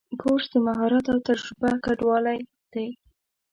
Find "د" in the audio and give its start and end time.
0.53-0.55